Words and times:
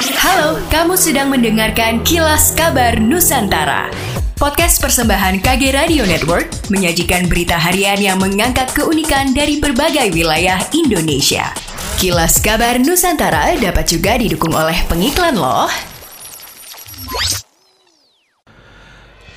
Halo, 0.00 0.56
kamu 0.72 0.96
sedang 0.96 1.28
mendengarkan 1.28 2.00
Kilas 2.08 2.56
Kabar 2.56 2.96
Nusantara. 2.96 3.92
Podcast 4.32 4.80
persembahan 4.80 5.44
KG 5.44 5.76
Radio 5.76 6.08
Network 6.08 6.72
menyajikan 6.72 7.28
berita 7.28 7.60
harian 7.60 8.00
yang 8.00 8.16
mengangkat 8.16 8.72
keunikan 8.72 9.36
dari 9.36 9.60
berbagai 9.60 10.08
wilayah 10.16 10.56
Indonesia. 10.72 11.52
Kilas 12.00 12.40
Kabar 12.40 12.80
Nusantara 12.80 13.52
dapat 13.60 13.92
juga 13.92 14.16
didukung 14.16 14.56
oleh 14.56 14.80
pengiklan 14.88 15.36
loh. 15.36 15.68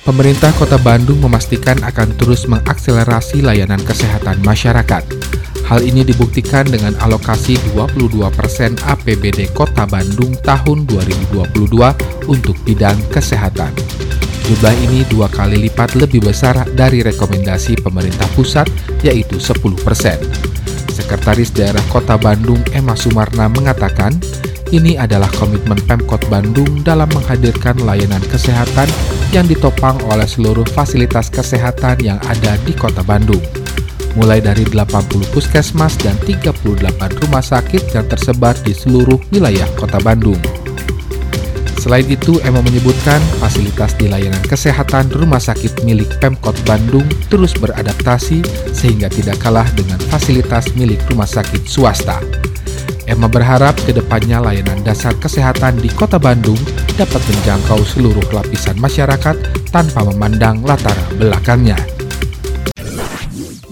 Pemerintah 0.08 0.48
Kota 0.56 0.80
Bandung 0.80 1.20
memastikan 1.20 1.76
akan 1.84 2.16
terus 2.16 2.48
mengakselerasi 2.48 3.44
layanan 3.44 3.84
kesehatan 3.84 4.40
masyarakat. 4.40 5.43
Hal 5.64 5.80
ini 5.80 6.04
dibuktikan 6.04 6.68
dengan 6.68 6.92
alokasi 7.00 7.56
22% 7.72 8.84
APBD 8.84 9.48
Kota 9.56 9.88
Bandung 9.88 10.36
tahun 10.44 10.84
2022 10.84 12.28
untuk 12.28 12.56
bidang 12.68 13.00
kesehatan. 13.08 13.72
Jumlah 14.44 14.76
ini 14.84 15.08
dua 15.08 15.24
kali 15.32 15.56
lipat 15.56 15.96
lebih 15.96 16.20
besar 16.20 16.68
dari 16.76 17.00
rekomendasi 17.00 17.80
pemerintah 17.80 18.28
pusat, 18.36 18.68
yaitu 19.00 19.40
10%. 19.40 19.72
Sekretaris 20.92 21.48
Daerah 21.48 21.80
Kota 21.88 22.20
Bandung 22.20 22.60
Emma 22.76 22.92
Sumarna 22.92 23.48
mengatakan, 23.48 24.12
ini 24.68 25.00
adalah 25.00 25.32
komitmen 25.32 25.80
Pemkot 25.88 26.28
Bandung 26.28 26.84
dalam 26.84 27.08
menghadirkan 27.16 27.80
layanan 27.88 28.20
kesehatan 28.28 28.86
yang 29.32 29.48
ditopang 29.48 29.96
oleh 30.12 30.28
seluruh 30.28 30.68
fasilitas 30.76 31.32
kesehatan 31.32 32.04
yang 32.04 32.20
ada 32.28 32.60
di 32.68 32.76
Kota 32.76 33.00
Bandung. 33.00 33.40
Mulai 34.14 34.38
dari 34.38 34.62
80 34.62 35.34
puskesmas 35.34 35.98
dan 35.98 36.14
38 36.22 36.62
rumah 37.18 37.42
sakit 37.42 37.98
yang 37.98 38.06
tersebar 38.06 38.54
di 38.62 38.70
seluruh 38.70 39.18
wilayah 39.34 39.66
Kota 39.74 39.98
Bandung. 39.98 40.38
Selain 41.84 42.06
itu, 42.08 42.40
Emma 42.40 42.64
menyebutkan 42.64 43.20
fasilitas 43.44 43.92
di 44.00 44.08
layanan 44.08 44.40
kesehatan 44.48 45.12
rumah 45.12 45.36
sakit 45.36 45.84
milik 45.84 46.08
Pemkot 46.16 46.56
Bandung 46.64 47.04
terus 47.28 47.52
beradaptasi 47.60 48.40
sehingga 48.72 49.12
tidak 49.12 49.36
kalah 49.42 49.68
dengan 49.76 50.00
fasilitas 50.08 50.72
milik 50.78 50.96
rumah 51.12 51.28
sakit 51.28 51.68
swasta. 51.68 52.24
Emma 53.04 53.28
berharap 53.28 53.76
ke 53.84 53.92
depannya 53.92 54.40
layanan 54.40 54.80
dasar 54.80 55.12
kesehatan 55.20 55.76
di 55.76 55.92
kota 55.92 56.16
Bandung 56.16 56.56
dapat 56.96 57.20
menjangkau 57.20 57.84
seluruh 57.84 58.24
lapisan 58.32 58.80
masyarakat 58.80 59.36
tanpa 59.68 60.08
memandang 60.08 60.64
latar 60.64 60.96
belakangnya. 61.20 61.93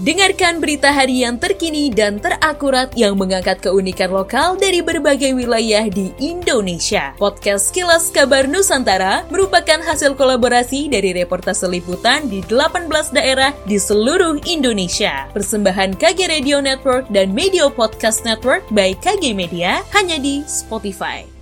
Dengarkan 0.03 0.59
berita 0.59 0.91
harian 0.91 1.39
terkini 1.39 1.87
dan 1.87 2.19
terakurat 2.19 2.91
yang 2.91 3.15
mengangkat 3.15 3.63
keunikan 3.63 4.11
lokal 4.11 4.59
dari 4.59 4.83
berbagai 4.83 5.31
wilayah 5.31 5.87
di 5.87 6.11
Indonesia. 6.19 7.15
Podcast 7.15 7.71
Kilas 7.71 8.11
Kabar 8.11 8.43
Nusantara 8.43 9.23
merupakan 9.31 9.79
hasil 9.79 10.19
kolaborasi 10.19 10.91
dari 10.91 11.15
reportase 11.15 11.71
liputan 11.71 12.27
di 12.27 12.43
18 12.51 12.91
daerah 13.15 13.55
di 13.63 13.79
seluruh 13.79 14.43
Indonesia. 14.43 15.31
Persembahan 15.31 15.95
KG 15.95 16.27
Radio 16.27 16.59
Network 16.59 17.07
dan 17.07 17.31
Media 17.31 17.71
Podcast 17.71 18.27
Network 18.27 18.67
by 18.75 18.91
KG 18.99 19.31
Media 19.31 19.87
hanya 19.95 20.19
di 20.19 20.43
Spotify. 20.43 21.32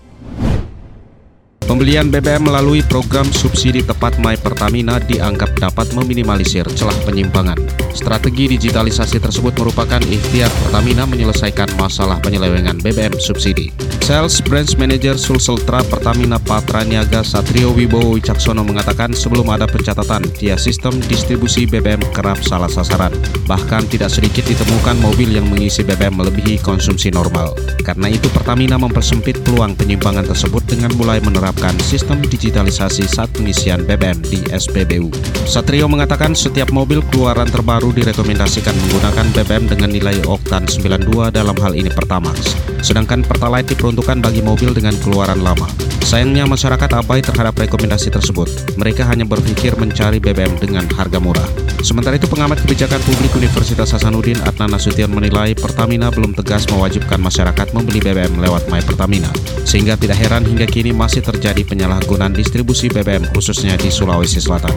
Pembelian 1.71 2.11
BBM 2.11 2.51
melalui 2.51 2.83
program 2.83 3.23
subsidi 3.31 3.79
tepat 3.79 4.19
My 4.19 4.35
Pertamina 4.35 4.99
dianggap 4.99 5.55
dapat 5.55 5.95
meminimalisir 5.95 6.67
celah 6.67 6.99
penyimpangan. 7.07 7.55
Strategi 7.95 8.59
digitalisasi 8.59 9.23
tersebut 9.23 9.55
merupakan 9.55 10.03
ikhtiar 10.03 10.51
Pertamina 10.51 11.07
menyelesaikan 11.07 11.71
masalah 11.79 12.19
penyelewengan 12.19 12.75
BBM 12.83 13.15
subsidi. 13.15 13.71
Sales 14.11 14.43
Branch 14.43 14.75
Manager 14.75 15.15
Sulseltra 15.15 15.79
Pertamina 15.87 16.35
Patraniaga 16.35 17.23
Satrio 17.23 17.71
Wibowo 17.71 18.19
Wicaksono 18.19 18.59
mengatakan 18.59 19.15
sebelum 19.15 19.47
ada 19.47 19.63
pencatatan 19.63 20.27
via 20.35 20.59
sistem 20.59 20.99
distribusi 21.07 21.63
BBM 21.63 22.03
kerap 22.11 22.43
salah 22.43 22.67
sasaran. 22.67 23.15
Bahkan 23.47 23.87
tidak 23.87 24.11
sedikit 24.11 24.43
ditemukan 24.51 24.99
mobil 24.99 25.31
yang 25.31 25.47
mengisi 25.47 25.87
BBM 25.87 26.19
melebihi 26.19 26.59
konsumsi 26.59 27.07
normal. 27.07 27.55
Karena 27.87 28.11
itu 28.11 28.27
Pertamina 28.35 28.75
mempersempit 28.75 29.47
peluang 29.47 29.79
penyimpangan 29.79 30.27
tersebut 30.27 30.59
dengan 30.67 30.91
mulai 30.99 31.23
menerapkan 31.23 31.71
sistem 31.79 32.19
digitalisasi 32.19 33.07
saat 33.07 33.31
pengisian 33.31 33.87
BBM 33.87 34.19
di 34.27 34.43
SPBU. 34.51 35.07
Satrio 35.47 35.87
mengatakan 35.87 36.35
setiap 36.35 36.67
mobil 36.75 36.99
keluaran 37.15 37.47
terbaru 37.47 37.95
direkomendasikan 37.95 38.75
menggunakan 38.75 39.31
BBM 39.39 39.71
dengan 39.71 39.89
nilai 39.95 40.19
oktan 40.27 40.67
92 40.67 41.31
dalam 41.31 41.55
hal 41.63 41.79
ini 41.79 41.87
Pertamax. 41.87 42.59
Sedangkan 42.83 43.23
Pertalite 43.23 43.77
diperuntukkan 44.01 44.25
bagi 44.25 44.41
mobil 44.41 44.73
dengan 44.73 44.97
keluaran 44.97 45.45
lama. 45.45 45.69
Sayangnya 46.01 46.49
masyarakat 46.49 46.89
abai 46.97 47.21
terhadap 47.21 47.53
rekomendasi 47.53 48.09
tersebut. 48.09 48.49
Mereka 48.75 49.05
hanya 49.05 49.23
berpikir 49.29 49.77
mencari 49.77 50.17
BBM 50.17 50.57
dengan 50.57 50.89
harga 50.97 51.21
murah. 51.21 51.45
Sementara 51.85 52.17
itu 52.17 52.25
pengamat 52.25 52.65
kebijakan 52.65 52.97
publik 53.05 53.31
Universitas 53.37 53.93
Hasanuddin 53.93 54.41
Adnan 54.43 54.73
Nasution 54.73 55.13
menilai 55.13 55.53
Pertamina 55.53 56.09
belum 56.09 56.33
tegas 56.33 56.65
mewajibkan 56.73 57.21
masyarakat 57.21 57.77
membeli 57.77 58.01
BBM 58.01 58.41
lewat 58.41 58.65
My 58.73 58.81
Pertamina. 58.81 59.29
Sehingga 59.63 59.93
tidak 59.93 60.17
heran 60.17 60.43
hingga 60.49 60.65
kini 60.65 60.89
masih 60.91 61.21
terjadi 61.21 61.61
penyalahgunaan 61.61 62.33
distribusi 62.33 62.89
BBM 62.89 63.29
khususnya 63.37 63.77
di 63.77 63.93
Sulawesi 63.93 64.41
Selatan. 64.41 64.73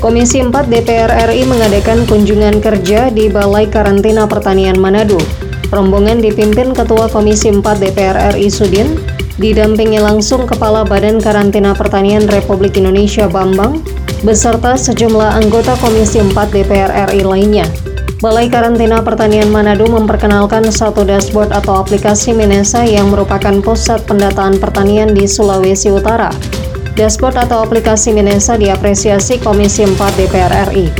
Komisi 0.00 0.40
4 0.40 0.54
DPR 0.70 1.12
RI 1.28 1.44
mengadakan 1.44 2.08
kunjungan 2.08 2.62
kerja 2.64 3.12
di 3.12 3.28
Balai 3.28 3.68
Karantina 3.68 4.24
Pertanian 4.24 4.80
Manado. 4.80 5.20
Rombongan 5.70 6.18
dipimpin 6.18 6.74
Ketua 6.74 7.06
Komisi 7.06 7.46
4 7.46 7.62
DPR 7.62 8.34
RI 8.34 8.50
Sudin, 8.50 8.98
didampingi 9.38 10.02
langsung 10.02 10.42
Kepala 10.42 10.82
Badan 10.82 11.22
Karantina 11.22 11.78
Pertanian 11.78 12.26
Republik 12.26 12.74
Indonesia 12.74 13.30
Bambang, 13.30 13.78
beserta 14.26 14.74
sejumlah 14.74 15.38
anggota 15.38 15.78
Komisi 15.78 16.18
4 16.18 16.34
DPR 16.50 17.14
RI 17.14 17.22
lainnya. 17.22 17.70
Balai 18.18 18.50
Karantina 18.50 18.98
Pertanian 19.00 19.48
Manado 19.48 19.86
memperkenalkan 19.86 20.68
satu 20.68 21.06
dashboard 21.06 21.54
atau 21.54 21.80
aplikasi 21.80 22.34
Minesa 22.34 22.82
yang 22.84 23.08
merupakan 23.14 23.54
pusat 23.62 24.04
pendataan 24.10 24.58
pertanian 24.58 25.14
di 25.14 25.24
Sulawesi 25.24 25.88
Utara. 25.94 26.34
Dashboard 26.98 27.38
atau 27.38 27.62
aplikasi 27.62 28.10
Minesa 28.10 28.58
diapresiasi 28.58 29.38
Komisi 29.38 29.86
4 29.86 29.96
DPR 30.18 30.52
RI. 30.74 30.90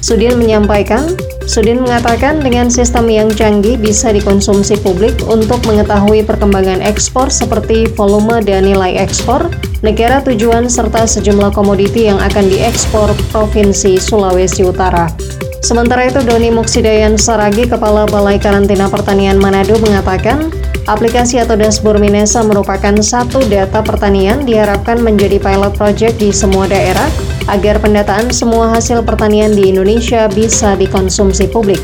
Sudin 0.00 0.40
menyampaikan, 0.40 1.12
Sudin 1.44 1.76
mengatakan 1.84 2.40
dengan 2.40 2.72
sistem 2.72 3.04
yang 3.12 3.28
canggih 3.28 3.76
bisa 3.76 4.08
dikonsumsi 4.08 4.80
publik 4.80 5.12
untuk 5.28 5.60
mengetahui 5.68 6.24
perkembangan 6.24 6.80
ekspor 6.80 7.28
seperti 7.28 7.84
volume 7.92 8.40
dan 8.40 8.64
nilai 8.64 8.96
ekspor, 8.96 9.52
negara 9.84 10.24
tujuan 10.24 10.72
serta 10.72 11.04
sejumlah 11.04 11.52
komoditi 11.52 12.08
yang 12.08 12.16
akan 12.16 12.48
diekspor 12.48 13.12
Provinsi 13.28 14.00
Sulawesi 14.00 14.64
Utara. 14.64 15.12
Sementara 15.60 16.08
itu, 16.08 16.24
Doni 16.24 16.48
Muksidayan 16.48 17.16
Saragi, 17.20 17.68
Kepala 17.68 18.08
Balai 18.08 18.40
Karantina 18.40 18.88
Pertanian 18.88 19.36
Manado 19.36 19.76
mengatakan, 19.80 20.48
aplikasi 20.88 21.40
atau 21.40 21.56
dashboard 21.56 22.00
Minesa 22.00 22.40
merupakan 22.40 22.92
satu 23.00 23.40
data 23.48 23.84
pertanian 23.84 24.44
diharapkan 24.44 25.00
menjadi 25.00 25.36
pilot 25.40 25.72
project 25.76 26.20
di 26.20 26.32
semua 26.32 26.68
daerah 26.68 27.08
agar 27.48 27.80
pendataan 27.80 28.32
semua 28.32 28.72
hasil 28.72 29.04
pertanian 29.04 29.52
di 29.52 29.72
Indonesia 29.72 30.28
bisa 30.30 30.76
dikonsumsi 30.78 31.48
publik. 31.48 31.80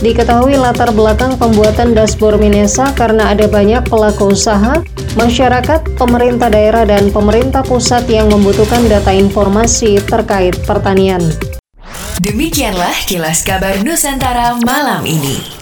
Diketahui 0.00 0.56
latar 0.56 0.96
belakang 0.96 1.36
pembuatan 1.36 1.92
dashboard 1.92 2.40
Minesa 2.40 2.88
karena 2.96 3.36
ada 3.36 3.44
banyak 3.44 3.84
pelaku 3.84 4.32
usaha, 4.32 4.80
masyarakat, 5.12 5.84
pemerintah 6.00 6.48
daerah, 6.48 6.88
dan 6.88 7.12
pemerintah 7.12 7.60
pusat 7.60 8.08
yang 8.08 8.32
membutuhkan 8.32 8.80
data 8.88 9.12
informasi 9.12 10.00
terkait 10.08 10.56
pertanian. 10.64 11.20
Demikianlah 12.20 12.96
kilas 13.04 13.44
kabar 13.44 13.80
Nusantara 13.84 14.56
malam 14.64 15.04
ini. 15.04 15.59